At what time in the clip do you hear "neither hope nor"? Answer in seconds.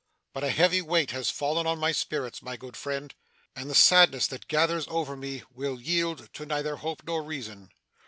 6.47-7.21